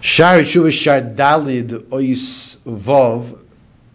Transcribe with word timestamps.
Shar 0.00 0.40
Tshuva 0.40 0.70
Shar 0.70 1.00
Dalid 1.00 1.88
Ois 1.88 2.56
Vov, 2.58 3.38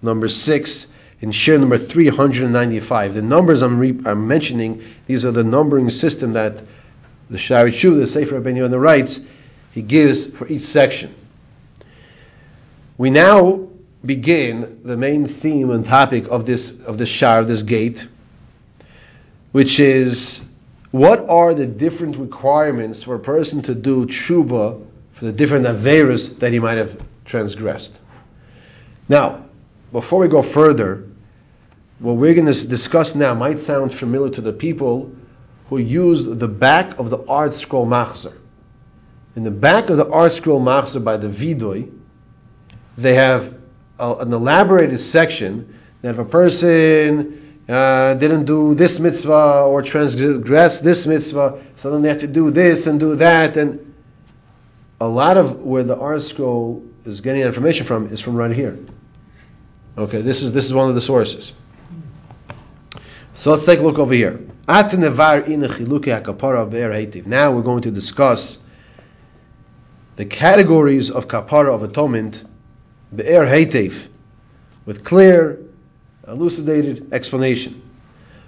number 0.01 0.27
six, 0.27 0.87
in 1.21 1.31
share 1.31 1.57
number 1.57 1.77
395. 1.77 3.13
The 3.13 3.21
numbers 3.21 3.61
I'm, 3.61 3.79
re- 3.79 3.99
I'm 4.05 4.27
mentioning, 4.27 4.83
these 5.07 5.23
are 5.23 5.31
the 5.31 5.45
numbering 5.45 5.89
system 5.89 6.33
that 6.33 6.61
the 7.29 7.37
Shari 7.37 7.71
Tshuva, 7.71 7.99
the 7.99 8.07
Sefer 8.07 8.41
Ben 8.41 8.57
Yonah 8.57 8.77
writes, 8.77 9.21
he 9.71 9.81
gives 9.81 10.27
for 10.27 10.47
each 10.47 10.65
section. 10.65 11.15
We 12.97 13.09
now 13.09 13.69
begin 14.05 14.81
the 14.83 14.97
main 14.97 15.27
theme 15.27 15.71
and 15.71 15.85
topic 15.85 16.27
of 16.29 16.45
this 16.45 16.79
of 16.81 16.97
this 16.97 17.09
shar, 17.09 17.43
this 17.45 17.63
gate, 17.63 18.05
which 19.53 19.79
is 19.79 20.43
what 20.91 21.27
are 21.29 21.53
the 21.53 21.65
different 21.65 22.17
requirements 22.17 23.01
for 23.01 23.15
a 23.15 23.19
person 23.19 23.61
to 23.63 23.73
do 23.73 24.05
tshuva 24.05 24.82
the 25.23 25.31
different 25.31 25.65
averas 25.65 26.37
that 26.39 26.51
he 26.51 26.59
might 26.59 26.77
have 26.77 27.01
transgressed. 27.23 27.97
Now, 29.07 29.45
before 29.93 30.19
we 30.19 30.27
go 30.27 30.43
further, 30.43 31.07
what 31.99 32.17
we're 32.17 32.33
going 32.33 32.51
to 32.51 32.67
discuss 32.67 33.15
now 33.15 33.33
might 33.33 33.61
sound 33.61 33.95
familiar 33.95 34.31
to 34.31 34.41
the 34.41 34.51
people 34.51 35.15
who 35.69 35.77
use 35.77 36.25
the 36.25 36.47
back 36.49 36.99
of 36.99 37.09
the 37.09 37.19
ArtScroll 37.19 37.87
Machzer. 37.87 38.33
In 39.37 39.43
the 39.43 39.51
back 39.51 39.89
of 39.89 39.95
the 39.95 40.05
ArtScroll 40.05 40.61
Machzer 40.61 41.01
by 41.01 41.15
the 41.15 41.29
Vidoy, 41.29 41.89
they 42.97 43.13
have 43.13 43.55
a, 43.99 44.15
an 44.15 44.33
elaborated 44.33 44.99
section 44.99 45.79
that 46.01 46.09
if 46.09 46.17
a 46.17 46.25
person 46.25 47.61
uh, 47.69 48.15
didn't 48.15 48.43
do 48.43 48.75
this 48.75 48.99
mitzvah 48.99 49.61
or 49.67 49.81
transgressed 49.83 50.83
this 50.83 51.07
mitzvah, 51.07 51.63
then 51.81 52.01
they 52.01 52.09
have 52.09 52.19
to 52.19 52.27
do 52.27 52.51
this 52.51 52.87
and 52.87 52.99
do 52.99 53.15
that. 53.15 53.55
And 53.55 53.92
a 55.03 55.07
lot 55.07 55.35
of 55.35 55.59
where 55.59 55.83
the 55.83 55.97
ArtScroll 55.97 56.81
is 57.03 57.19
getting 57.19 57.41
information 57.41 57.85
from 57.85 58.07
is 58.07 58.21
from 58.21 58.37
right 58.37 58.55
here. 58.55 58.79
Okay, 59.97 60.21
this 60.21 60.41
is 60.41 60.53
this 60.53 60.63
is 60.63 60.73
one 60.73 60.87
of 60.87 60.95
the 60.95 61.01
sources. 61.01 61.51
So 63.33 63.51
let's 63.51 63.65
take 63.65 63.79
a 63.79 63.81
look 63.81 63.99
over 63.99 64.13
here. 64.13 64.39
Now 64.65 64.81
we're 67.51 67.61
going 67.61 67.81
to 67.81 67.91
discuss 67.91 68.57
the 70.15 70.23
categories 70.23 71.11
of 71.11 71.27
kapara 71.27 71.75
of 71.75 71.83
atonement, 71.83 72.45
be'er 73.13 73.45
heitev, 73.45 74.07
with 74.85 75.03
clear, 75.03 75.59
elucidated 76.29 77.11
explanation. 77.11 77.81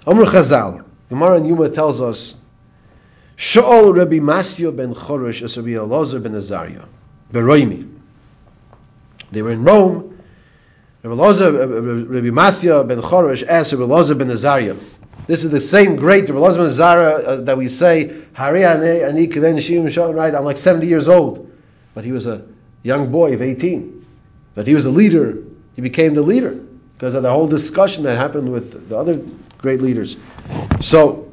Amr 0.06 0.24
Chazal, 0.24 0.86
Gemara 1.10 1.36
and 1.36 1.46
Yuma 1.46 1.68
tells 1.68 2.00
us, 2.00 2.34
Sha'ol 3.36 3.94
Rabbi 3.94 4.18
Masya 4.18 4.74
ben 4.74 4.94
Chorosh 4.94 5.42
as 5.42 5.56
Rabbi 5.56 5.70
Elazar 5.70 6.22
ben 6.22 6.34
Azariah, 6.34 6.86
Beroimi. 7.32 7.86
They 9.30 9.42
were 9.42 9.50
in 9.50 9.62
Rome, 9.62 10.18
Rabbi 11.02 11.16
Masya 11.16 12.88
ben 12.88 13.00
Chorosh 13.02 13.46
asked 13.46 13.72
Rabbi 13.72 13.84
Loza 13.84 14.16
ben 14.16 14.30
Azariah. 14.30 14.76
This 15.26 15.44
is 15.44 15.50
the 15.50 15.60
same 15.60 15.96
great 15.96 16.28
Rabbi 16.28 16.40
Loza 16.40 16.56
ben 16.56 16.66
Azariah 16.66 17.14
uh, 17.14 17.36
that 17.42 17.58
we 17.58 17.68
say, 17.68 18.22
Hari 18.32 18.64
ani 18.64 19.00
right? 19.02 20.34
I'm 20.34 20.44
like 20.44 20.58
70 20.58 20.86
years 20.86 21.08
old. 21.08 21.50
But 21.94 22.04
he 22.04 22.12
was 22.12 22.26
a 22.26 22.44
young 22.82 23.10
boy 23.10 23.34
of 23.34 23.42
18. 23.42 24.06
But 24.54 24.66
he 24.66 24.74
was 24.74 24.86
a 24.86 24.90
leader. 24.90 25.42
He 25.74 25.82
became 25.82 26.14
the 26.14 26.22
leader 26.22 26.58
because 26.94 27.14
of 27.14 27.22
the 27.22 27.30
whole 27.30 27.46
discussion 27.46 28.04
that 28.04 28.16
happened 28.16 28.50
with 28.50 28.88
the 28.88 28.96
other 28.96 29.20
great 29.58 29.82
leaders. 29.82 30.16
So 30.80 31.25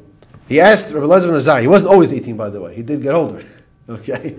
he 0.48 0.60
asked 0.60 0.92
Rabbi 0.92 1.06
Loza 1.06 1.26
ben 1.26 1.36
Azariah. 1.36 1.62
He 1.62 1.68
wasn't 1.68 1.90
always 1.90 2.12
18, 2.12 2.36
by 2.36 2.50
the 2.50 2.60
way. 2.60 2.74
He 2.74 2.82
did 2.82 3.02
get 3.02 3.14
older. 3.14 3.44
Okay? 3.86 4.34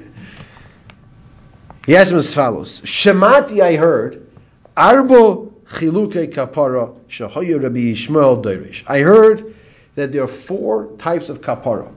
He 1.86 1.96
asked 1.96 2.12
him 2.12 2.18
as 2.18 2.34
follows 2.34 2.82
Shemati, 2.82 3.62
I 3.62 3.76
heard. 3.76 4.28
Arbo 4.76 5.54
chiluke 5.66 6.34
kapara 6.34 6.96
shahoyu 7.08 7.62
Rabbi 7.62 7.78
Yishmael 7.78 8.44
Deirish. 8.44 8.84
I 8.88 9.02
heard 9.02 9.54
that 9.94 10.12
there 10.12 10.24
are 10.24 10.28
four 10.28 10.88
types 10.98 11.30
of 11.30 11.42
kapara, 11.42 11.94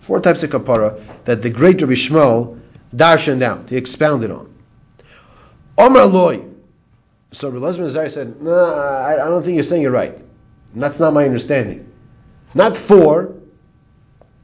four 0.00 0.20
types 0.20 0.44
of 0.44 0.50
kapara 0.50 1.02
that 1.24 1.42
the 1.42 1.50
great 1.50 1.80
Rabbi 1.80 1.94
Shmuel 1.94 2.60
darshaned 2.94 3.42
out, 3.42 3.68
he 3.68 3.76
expounded 3.76 4.30
on. 4.30 4.54
Omar 5.76 6.06
loy. 6.06 6.44
So 7.32 7.48
Rabbi 7.48 7.64
Lezman 7.64 7.90
Azari 7.90 8.12
said, 8.12 8.40
"No, 8.40 8.50
nah, 8.50 8.74
I, 8.74 9.14
I 9.14 9.28
don't 9.28 9.42
think 9.42 9.54
you're 9.54 9.64
saying 9.64 9.82
it 9.82 9.88
right. 9.88 10.16
That's 10.74 11.00
not 11.00 11.12
my 11.14 11.24
understanding. 11.24 11.90
Not 12.54 12.76
four, 12.76 13.34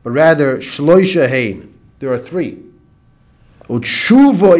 but 0.08 0.14
rather 0.14 0.56
shloisha 0.56 1.28
hein. 1.28 1.74
There 1.98 2.10
are 2.10 2.18
three. 2.18 2.62
And 3.68 3.82
shuva 3.84 4.56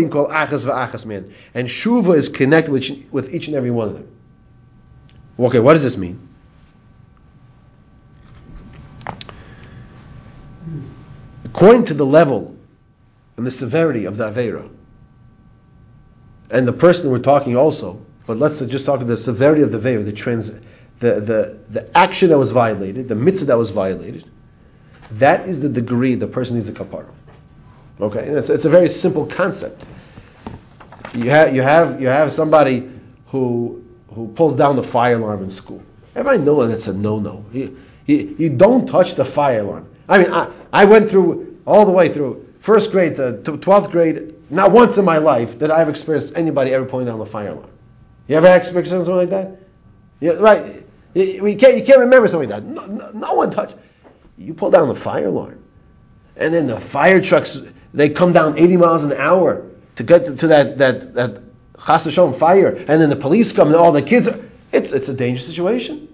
is 2.17 2.29
connected 2.29 2.71
with, 2.71 2.91
with 3.11 3.35
each 3.35 3.47
and 3.47 3.57
every 3.57 3.71
one 3.71 3.89
of 3.89 3.95
them. 3.95 4.15
Okay, 5.39 5.59
what 5.59 5.73
does 5.73 5.83
this 5.83 5.97
mean? 5.97 6.29
According 11.47 11.87
to 11.87 11.95
the 11.95 12.05
level 12.05 12.55
and 13.39 13.47
the 13.47 13.51
severity 13.51 14.05
of 14.05 14.19
the 14.19 14.31
Avera, 14.31 14.69
and 16.51 16.69
the 16.69 16.75
person 16.75 17.11
we're 17.11 17.21
talking 17.21 17.57
also, 17.57 18.05
but 18.27 18.37
let's 18.37 18.59
just 18.61 18.85
talk 18.85 18.97
about 18.97 19.09
the 19.09 19.17
severity 19.17 19.63
of 19.63 19.73
the 19.73 19.79
Avera, 19.79 20.05
the, 20.05 20.13
trans, 20.13 20.51
the, 20.51 20.61
the, 21.01 21.59
the 21.71 21.97
action 21.97 22.29
that 22.29 22.39
was 22.39 22.51
violated, 22.51 23.09
the 23.09 23.15
mitzvah 23.15 23.47
that 23.47 23.57
was 23.57 23.71
violated, 23.71 24.31
that 25.13 25.49
is 25.49 25.61
the 25.61 25.69
degree 25.69 26.15
the 26.15 26.27
person 26.27 26.57
needs 26.57 26.69
a 26.69 26.73
kapara. 26.73 27.09
Okay, 28.01 28.27
it's, 28.27 28.49
it's 28.49 28.65
a 28.65 28.71
very 28.71 28.89
simple 28.89 29.27
concept. 29.27 29.85
You 31.15 31.31
have 31.31 31.55
you 31.55 31.63
have 31.63 32.01
you 32.01 32.09
have 32.09 32.33
somebody 32.33 32.89
who 33.27 33.85
who 34.15 34.29
pulls 34.29 34.57
down 34.57 34.77
the 34.77 34.83
fire 34.83 35.17
alarm 35.17 35.43
in 35.43 35.51
school. 35.51 35.83
Everybody 36.15 36.45
knows 36.45 36.69
that's 36.71 36.87
a 36.89 36.93
no-no. 36.93 37.45
You, 37.53 37.79
you, 38.07 38.35
you 38.39 38.51
don't 38.51 38.87
touch 38.87 39.15
the 39.15 39.25
fire 39.25 39.61
alarm. 39.61 39.89
I 40.09 40.19
mean, 40.19 40.33
I, 40.33 40.51
I 40.73 40.85
went 40.85 41.09
through 41.09 41.59
all 41.67 41.85
the 41.85 41.93
way 41.93 42.09
through 42.09 42.47
first 42.61 42.91
grade 42.91 43.17
to, 43.17 43.41
12th 43.45 43.91
grade. 43.91 44.35
Not 44.51 44.73
once 44.73 44.97
in 44.97 45.05
my 45.05 45.19
life 45.19 45.59
did 45.59 45.71
I 45.71 45.79
have 45.79 45.89
experienced 45.89 46.33
anybody 46.35 46.73
ever 46.73 46.85
pulling 46.85 47.07
down 47.07 47.19
the 47.19 47.27
fire 47.27 47.49
alarm. 47.49 47.71
You 48.27 48.37
ever 48.37 48.49
experienced 48.49 48.91
something 48.91 49.15
like 49.15 49.31
that? 49.31 49.59
Yeah, 50.21 50.33
right. 50.33 50.85
You, 51.15 51.47
you, 51.47 51.57
can't, 51.57 51.77
you 51.77 51.85
can't 51.85 52.01
remember 52.01 52.29
something 52.29 52.49
like 52.49 52.65
that. 52.65 52.69
No, 52.69 52.87
no, 52.87 53.11
no 53.13 53.35
one 53.35 53.51
touched. 53.51 53.77
You 54.39 54.55
pull 54.55 54.71
down 54.71 54.89
the 54.89 54.95
fire 54.95 55.27
alarm. 55.27 55.63
And 56.37 56.55
then 56.55 56.69
the 56.69 56.81
fire 56.81 57.21
trucks 57.21 57.59
they 57.93 58.11
come 58.11 58.33
down 58.33 58.59
80 58.59 58.77
miles 58.77 59.05
an 59.05 59.13
hour 59.13 59.67
to 59.97 60.03
get 60.03 60.39
to, 60.39 60.47
that 60.49 60.79
that 60.79 61.15
that 61.15 61.43
chas 61.85 62.15
fire, 62.39 62.69
and 62.69 63.03
then 63.03 63.09
the 63.09 63.17
police 63.17 63.53
come 63.53 63.69
and 63.69 63.77
all 63.77 63.93
the 63.93 64.03
kids. 64.03 64.29
Are, 64.29 64.39
it's 64.73 64.93
it's 64.93 65.09
a 65.09 65.15
dangerous 65.15 65.47
situation. 65.47 66.09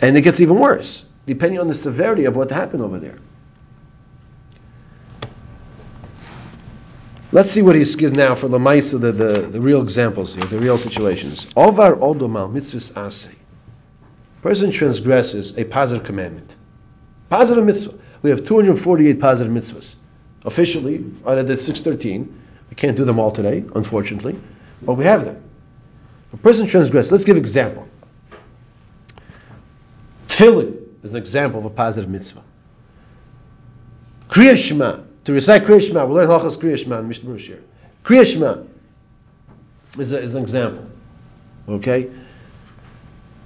And 0.00 0.16
it 0.16 0.20
gets 0.20 0.40
even 0.40 0.58
worse, 0.58 1.04
depending 1.26 1.60
on 1.60 1.68
the 1.68 1.74
severity 1.74 2.26
of 2.26 2.36
what 2.36 2.50
happened 2.50 2.82
over 2.82 2.98
there. 2.98 3.18
Let's 7.34 7.50
see 7.50 7.62
what 7.62 7.74
he 7.74 7.82
gives 7.82 8.12
now 8.12 8.36
for 8.36 8.46
the 8.46 8.60
Lamaisa, 8.60 9.00
the, 9.00 9.10
the, 9.10 9.40
the 9.48 9.60
real 9.60 9.82
examples 9.82 10.36
here, 10.36 10.44
the 10.44 10.60
real 10.60 10.78
situations. 10.78 11.52
Ovar 11.54 11.96
odomal 11.98 12.48
mitzvahs 12.52 12.92
asay. 12.92 13.34
Person 14.40 14.70
transgresses 14.70 15.58
a 15.58 15.64
positive 15.64 16.06
commandment. 16.06 16.54
Positive 17.28 17.64
mitzvah. 17.64 17.98
We 18.22 18.30
have 18.30 18.44
248 18.44 19.18
positive 19.18 19.52
mitzvahs. 19.52 19.96
Officially, 20.44 21.04
out 21.26 21.38
of 21.38 21.48
the 21.48 21.56
613. 21.56 22.42
We 22.70 22.76
can't 22.76 22.96
do 22.96 23.04
them 23.04 23.18
all 23.18 23.32
today, 23.32 23.64
unfortunately, 23.74 24.38
but 24.80 24.94
we 24.94 25.04
have 25.04 25.24
them. 25.24 25.42
A 26.32 26.36
person 26.36 26.68
transgresses. 26.68 27.10
Let's 27.10 27.24
give 27.24 27.36
example. 27.36 27.88
Tefillin 30.28 30.76
is 31.02 31.10
an 31.10 31.16
example 31.16 31.58
of 31.58 31.66
a 31.66 31.70
positive 31.70 32.08
mitzvah. 32.08 32.44
Kriya 34.28 34.56
Shema. 34.56 35.00
To 35.24 35.32
recite 35.32 35.64
Kriya 35.64 35.86
Shema, 35.86 36.04
we 36.06 36.14
learn 36.14 36.28
Halachas 36.28 36.56
Kriya 36.56 36.78
Shema 36.78 36.98
in 36.98 37.08
Mishnah 37.08 37.30
Bereshit. 37.30 37.62
Kriya 38.04 38.30
Shema 38.30 38.62
is, 39.98 40.12
is 40.12 40.34
an 40.34 40.42
example. 40.42 40.86
Okay? 41.68 42.10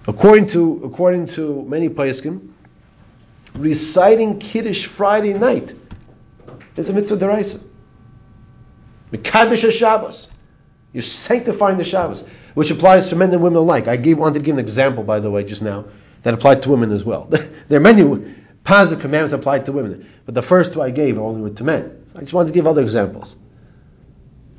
According 0.06 0.48
to 0.48 0.82
according 0.84 1.26
to 1.28 1.62
many 1.68 1.88
Paiskim, 1.88 2.50
reciting 3.54 4.38
Kiddush 4.38 4.86
Friday 4.86 5.34
night 5.34 5.74
is 6.76 6.88
a 6.88 6.92
mitzvah 6.92 7.16
deraisa. 7.16 7.62
Mekadosh 9.12 9.70
Shabbos. 9.72 10.28
You're 10.92 11.02
sanctifying 11.02 11.76
the 11.76 11.84
Shabbos, 11.84 12.24
which 12.54 12.70
applies 12.70 13.10
to 13.10 13.16
men 13.16 13.32
and 13.32 13.42
women 13.42 13.58
alike. 13.58 13.88
I 13.88 13.96
gave, 13.96 14.18
wanted 14.18 14.38
to 14.38 14.44
give 14.44 14.56
an 14.56 14.60
example, 14.60 15.04
by 15.04 15.20
the 15.20 15.30
way, 15.30 15.44
just 15.44 15.60
now, 15.60 15.84
that 16.22 16.32
applied 16.32 16.62
to 16.62 16.70
women 16.70 16.92
as 16.92 17.04
well. 17.04 17.24
there 17.68 17.78
are 17.78 17.80
many 17.80 18.02
positive 18.68 19.00
commandments 19.00 19.32
applied 19.32 19.64
to 19.64 19.72
women, 19.72 20.06
but 20.26 20.34
the 20.34 20.42
first 20.42 20.74
two 20.74 20.82
I 20.82 20.90
gave 20.90 21.16
only 21.16 21.40
were 21.40 21.56
to 21.56 21.64
men. 21.64 22.04
So 22.12 22.18
I 22.18 22.20
just 22.20 22.34
wanted 22.34 22.48
to 22.48 22.52
give 22.52 22.66
other 22.66 22.82
examples. 22.82 23.34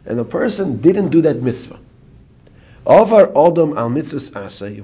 And 0.03 0.17
the 0.17 0.25
person 0.25 0.81
didn't 0.81 1.09
do 1.09 1.21
that 1.21 1.43
mitzvah. 1.43 1.77
Over 2.87 3.27
Odom 3.27 3.77
al 3.77 3.91
mitzvahs 3.91 4.31
asay, 4.31 4.81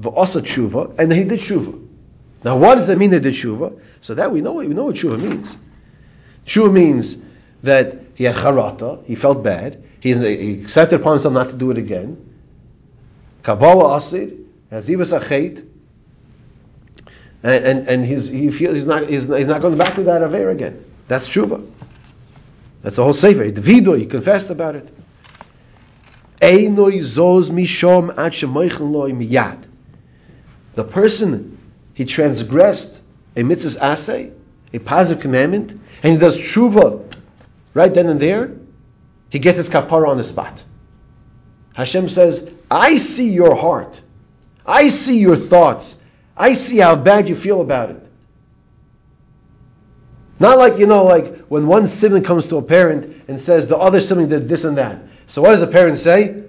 v'osa 0.00 0.40
tshuva, 0.40 0.98
and 0.98 1.12
he 1.12 1.24
did 1.24 1.40
tshuva. 1.40 1.86
Now, 2.44 2.56
what 2.56 2.76
does 2.76 2.88
it 2.88 2.96
mean 2.96 3.10
they 3.10 3.20
did 3.20 3.34
tshuva? 3.34 3.78
So 4.00 4.14
that 4.14 4.32
we 4.32 4.40
know, 4.40 4.54
we 4.54 4.68
know 4.68 4.84
what 4.84 4.96
tshuva 4.96 5.20
means. 5.20 5.58
Tshuva 6.46 6.72
means 6.72 7.18
that 7.62 7.98
he 8.14 8.24
had 8.24 8.36
charata, 8.36 9.04
he 9.04 9.16
felt 9.16 9.42
bad, 9.42 9.84
he, 10.00 10.14
he 10.14 10.62
accepted 10.62 10.98
upon 10.98 11.16
himself 11.16 11.34
not 11.34 11.50
to 11.50 11.56
do 11.56 11.70
it 11.72 11.76
again. 11.76 12.16
Kabbalah 13.42 13.98
asid, 13.98 14.46
azivas 14.70 15.12
achet, 15.20 15.62
and, 17.42 17.64
and, 17.64 17.88
and 17.88 18.06
he's, 18.06 18.28
he 18.28 18.50
feels 18.50 18.74
he's 18.74 18.86
not, 18.86 19.08
he's, 19.08 19.26
he's 19.26 19.46
not 19.46 19.60
going 19.62 19.76
back 19.76 19.94
to 19.94 20.04
that 20.04 20.22
aver 20.22 20.50
again. 20.50 20.84
That's 21.08 21.28
tshuva. 21.28 21.68
That's 22.82 22.96
the 22.96 23.04
whole 23.04 23.12
sefer. 23.12 23.50
The 23.50 23.60
video, 23.60 23.94
he 23.94 24.06
confessed 24.06 24.50
about 24.50 24.76
it. 24.76 24.88
The 30.74 30.84
person, 30.84 31.58
he 31.94 32.04
transgressed 32.04 33.00
a 33.36 33.42
mitzvah's 33.42 33.76
assay, 33.76 34.32
a 34.72 34.78
positive 34.78 35.22
commandment, 35.22 35.72
and 36.02 36.12
he 36.12 36.18
does 36.18 36.38
tshuva 36.38 37.12
right 37.74 37.92
then 37.92 38.08
and 38.08 38.20
there, 38.20 38.56
he 39.30 39.38
gets 39.38 39.56
his 39.56 39.68
kapara 39.68 40.08
on 40.08 40.18
the 40.18 40.24
spot. 40.24 40.62
Hashem 41.74 42.08
says, 42.08 42.50
I 42.70 42.98
see 42.98 43.30
your 43.30 43.54
heart. 43.54 44.00
I 44.66 44.88
see 44.88 45.18
your 45.18 45.36
thoughts. 45.36 45.96
I 46.36 46.54
see 46.54 46.78
how 46.78 46.96
bad 46.96 47.28
you 47.28 47.36
feel 47.36 47.60
about 47.60 47.90
it. 47.90 48.02
Not 50.38 50.58
like, 50.58 50.78
you 50.78 50.86
know, 50.86 51.04
like 51.04 51.46
when 51.46 51.66
one 51.66 51.86
sibling 51.86 52.24
comes 52.24 52.48
to 52.48 52.56
a 52.56 52.62
parent 52.62 53.22
and 53.28 53.40
says 53.40 53.68
the 53.68 53.76
other 53.76 54.00
sibling 54.00 54.28
did 54.28 54.48
this 54.48 54.64
and 54.64 54.76
that. 54.76 55.00
So 55.26 55.42
what 55.42 55.50
does 55.50 55.60
the 55.60 55.66
parent 55.66 55.98
say? 55.98 56.42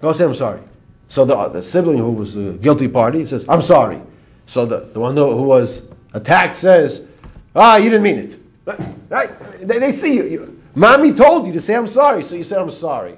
Go 0.00 0.12
say, 0.12 0.24
I'm 0.24 0.34
sorry. 0.34 0.60
So 1.08 1.24
the, 1.24 1.48
the 1.48 1.62
sibling 1.62 1.98
who 1.98 2.10
was 2.10 2.34
the 2.34 2.52
guilty 2.52 2.88
party 2.88 3.24
says, 3.26 3.44
I'm 3.48 3.62
sorry. 3.62 4.00
So 4.46 4.66
the, 4.66 4.80
the 4.80 5.00
one 5.00 5.16
who 5.16 5.42
was 5.42 5.82
attacked 6.12 6.56
says, 6.56 7.06
ah, 7.54 7.76
you 7.76 7.90
didn't 7.90 8.02
mean 8.02 8.18
it. 8.18 8.38
Right? 9.08 9.30
They, 9.60 9.78
they 9.78 9.92
see 9.92 10.14
you. 10.14 10.24
you. 10.24 10.62
Mommy 10.74 11.12
told 11.12 11.46
you 11.46 11.52
to 11.54 11.60
say 11.60 11.74
I'm 11.74 11.86
sorry, 11.86 12.24
so 12.24 12.34
you 12.34 12.44
said 12.44 12.58
I'm 12.58 12.70
sorry. 12.70 13.16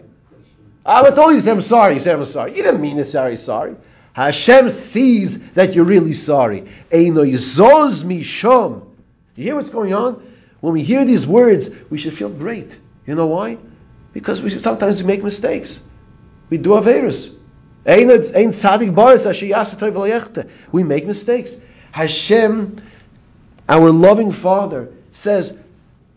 I 0.87 1.09
told 1.11 1.33
you 1.33 1.39
to 1.39 1.43
say 1.43 1.51
I'm 1.51 1.63
sorry, 1.63 1.95
you 1.95 2.01
said 2.01 2.17
I'm 2.17 2.25
sorry. 2.25 2.57
You 2.57 2.63
didn't 2.63 2.81
mean 2.81 2.97
to 2.97 3.05
say 3.05 3.37
sorry. 3.37 3.77
Hashem 4.13 4.71
sees 4.71 5.39
that 5.53 5.75
you're 5.75 5.85
really 5.85 6.15
sorry. 6.15 6.69
Yizos 6.91 8.03
mishom. 8.03 8.87
You 9.37 9.45
hear 9.45 9.55
what's 9.55 9.71
going 9.71 9.95
on? 9.95 10.27
When 10.61 10.73
we 10.73 10.83
hear 10.83 11.05
these 11.05 11.27
words, 11.27 11.71
we 11.89 11.99
should 11.99 12.15
feel 12.15 12.29
great. 12.29 12.77
You 13.07 13.15
know 13.15 13.27
why? 13.27 13.59
Because 14.13 14.43
we 14.43 14.51
sometimes 14.51 15.01
we 15.01 15.07
make 15.07 15.23
mistakes. 15.23 15.83
We 16.51 16.59
do 16.59 16.71
averus. 16.71 17.35
We 20.73 20.83
make 20.85 21.07
mistakes. 21.07 21.57
Hashem, 21.93 22.83
our 23.69 23.91
loving 23.91 24.33
Father, 24.33 24.93
says, 25.13 25.59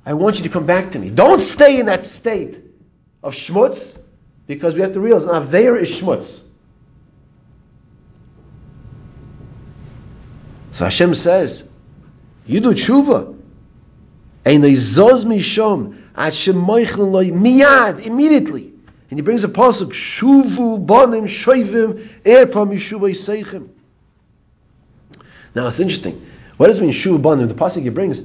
I 0.05 0.13
want 0.15 0.37
you 0.37 0.43
to 0.43 0.49
come 0.49 0.65
back 0.65 0.91
to 0.91 0.99
me. 0.99 1.09
Don't 1.09 1.39
stay 1.39 1.79
in 1.79 1.85
that 1.85 2.03
state 2.03 2.59
of 3.23 3.33
schmutz, 3.33 3.97
because 4.45 4.75
we 4.75 4.81
have 4.81 4.91
to 4.93 4.99
realize 4.99 5.23
an 5.23 5.35
Aver 5.35 5.77
is 5.77 5.89
schmutz. 5.89 6.42
So 10.73 10.85
Hashem 10.85 11.13
says, 11.13 11.63
you 12.47 12.59
do 12.59 12.71
tshuva. 12.71 13.37
Einay 14.43 14.75
mishom 15.23 16.01
at 16.15 16.33
miyad 16.33 18.05
immediately. 18.05 18.73
And 19.09 19.19
he 19.19 19.21
brings 19.21 19.43
a 19.43 19.47
pasuk 19.47 19.91
shuvu 19.91 20.83
banim 20.83 21.25
shoivim 21.25 22.09
erpa 22.23 22.67
mishuva 22.67 23.11
yiseichem. 23.11 23.69
Now 25.53 25.67
it's 25.67 25.79
interesting. 25.79 26.25
What 26.57 26.67
does 26.67 26.79
it 26.79 26.81
mean 26.81 26.91
shuvu 26.91 27.21
banim? 27.21 27.47
The 27.47 27.53
pasuk 27.53 27.83
he 27.83 27.89
brings 27.89 28.21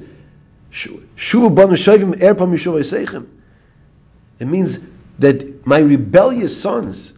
shuvu 0.71 1.53
banim 1.53 1.75
shoivim 1.75 2.15
erpa 2.15 2.49
mishuva 2.49 2.79
yiseichem. 2.79 3.27
It 4.39 4.47
means 4.47 4.79
that 5.19 5.67
my 5.67 5.77
rebellious 5.77 6.59
sons 6.59 7.13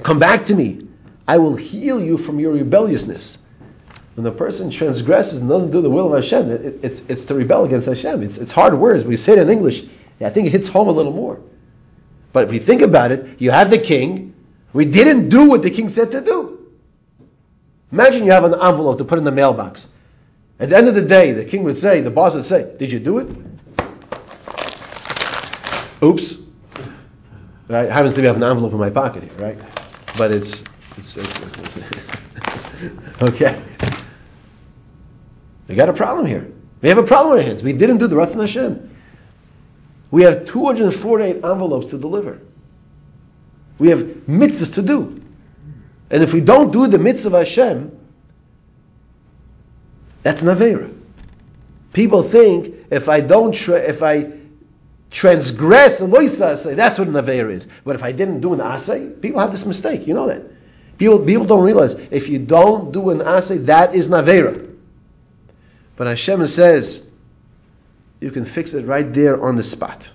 come 0.00 0.20
back 0.20 0.46
to 0.46 0.54
me. 0.54 0.86
I 1.26 1.38
will 1.38 1.56
heal 1.56 2.00
you 2.00 2.18
from 2.18 2.38
your 2.38 2.52
rebelliousness 2.52 3.38
when 4.14 4.26
a 4.26 4.30
person 4.30 4.70
transgresses 4.70 5.40
and 5.40 5.50
doesn't 5.50 5.72
do 5.72 5.82
the 5.82 5.90
will 5.90 6.14
of 6.14 6.22
Hashem, 6.22 6.50
it, 6.50 6.78
it's, 6.82 7.00
it's 7.08 7.24
to 7.26 7.34
rebel 7.34 7.64
against 7.64 7.88
Hashem. 7.88 8.22
It's, 8.22 8.38
it's 8.38 8.52
hard 8.52 8.74
words. 8.74 9.04
We 9.04 9.16
say 9.16 9.32
it 9.32 9.38
in 9.38 9.50
English. 9.50 9.84
I 10.20 10.30
think 10.30 10.46
it 10.46 10.50
hits 10.50 10.68
home 10.68 10.88
a 10.88 10.92
little 10.92 11.12
more. 11.12 11.40
But 12.32 12.48
if 12.48 12.54
you 12.54 12.60
think 12.60 12.82
about 12.82 13.12
it, 13.12 13.40
you 13.40 13.50
have 13.50 13.70
the 13.70 13.78
king. 13.78 14.34
We 14.72 14.84
didn't 14.84 15.28
do 15.28 15.48
what 15.48 15.62
the 15.62 15.70
king 15.70 15.88
said 15.88 16.12
to 16.12 16.20
do. 16.20 16.70
Imagine 17.92 18.24
you 18.24 18.32
have 18.32 18.44
an 18.44 18.54
envelope 18.54 18.98
to 18.98 19.04
put 19.04 19.18
in 19.18 19.24
the 19.24 19.32
mailbox. 19.32 19.86
At 20.58 20.70
the 20.70 20.76
end 20.76 20.88
of 20.88 20.94
the 20.94 21.02
day, 21.02 21.32
the 21.32 21.44
king 21.44 21.64
would 21.64 21.78
say, 21.78 22.00
the 22.00 22.10
boss 22.10 22.34
would 22.34 22.44
say, 22.44 22.74
Did 22.78 22.90
you 22.90 23.00
do 23.00 23.18
it? 23.18 23.28
Oops. 26.02 26.38
Right? 27.68 27.88
Happens 27.90 28.14
to 28.14 28.20
be 28.20 28.26
have 28.26 28.36
an 28.36 28.44
envelope 28.44 28.72
in 28.72 28.78
my 28.78 28.90
pocket 28.90 29.24
here, 29.24 29.38
right? 29.38 29.58
But 30.18 30.32
it's, 30.32 30.62
it's, 30.96 31.16
it's 31.16 31.40
okay. 33.22 33.62
We 35.74 35.76
got 35.76 35.88
a 35.88 35.92
problem 35.92 36.24
here. 36.24 36.52
We 36.82 36.88
have 36.88 36.98
a 36.98 37.02
problem 37.02 37.32
on 37.32 37.38
our 37.38 37.44
hands. 37.44 37.60
We 37.60 37.72
didn't 37.72 37.98
do 37.98 38.06
the 38.06 38.14
Ratzon 38.14 38.40
Hashem. 38.40 38.96
We 40.12 40.22
have 40.22 40.46
248 40.46 41.44
envelopes 41.44 41.90
to 41.90 41.98
deliver. 41.98 42.40
We 43.80 43.88
have 43.88 43.98
mitzvahs 43.98 44.74
to 44.74 44.82
do. 44.82 45.20
And 46.10 46.22
if 46.22 46.32
we 46.32 46.42
don't 46.42 46.70
do 46.70 46.86
the 46.86 46.98
mitzvah 46.98 47.26
of 47.26 47.32
Hashem, 47.32 47.98
that's 50.22 50.44
Navera. 50.44 50.96
People 51.92 52.22
think 52.22 52.72
if 52.92 53.08
I 53.08 53.20
don't, 53.20 53.52
tra- 53.52 53.82
if 53.82 54.00
I 54.04 54.30
transgress 55.10 55.98
the 55.98 56.06
loisa 56.06 56.76
that's 56.76 57.00
what 57.00 57.08
Navera 57.08 57.50
is. 57.50 57.66
But 57.82 57.96
if 57.96 58.04
I 58.04 58.12
didn't 58.12 58.42
do 58.42 58.52
an 58.52 58.60
asay, 58.60 59.20
people 59.20 59.40
have 59.40 59.50
this 59.50 59.66
mistake. 59.66 60.06
You 60.06 60.14
know 60.14 60.28
that. 60.28 60.44
People, 60.98 61.18
people 61.18 61.46
don't 61.46 61.64
realize 61.64 61.94
if 62.12 62.28
you 62.28 62.38
don't 62.38 62.92
do 62.92 63.10
an 63.10 63.18
asay, 63.18 63.66
that 63.66 63.96
is 63.96 64.08
Navera. 64.08 64.63
But 65.96 66.06
Hashem 66.06 66.46
says, 66.46 67.04
you 68.20 68.30
can 68.30 68.44
fix 68.44 68.74
it 68.74 68.86
right 68.86 69.12
there 69.12 69.42
on 69.42 69.56
the 69.56 69.62
spot. 69.62 70.08